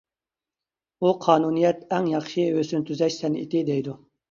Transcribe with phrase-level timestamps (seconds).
[1.03, 3.99] ئۇ قانۇنىيەت-ئەڭ ياخشى ھۆسن تۈزەش سەنئىتى دەيدۇ.